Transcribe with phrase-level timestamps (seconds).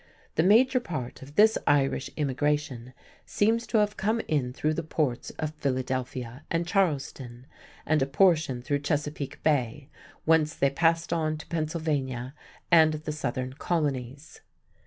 [0.33, 5.29] The major part of this Irish immigration seems to have come in through the ports
[5.37, 7.45] of Philadelphia and Charleston
[7.85, 9.89] and a portion through Chesapeake Bay,
[10.25, 12.33] whence they passed on to Pennsylvania
[12.71, 14.41] and the southern colonies.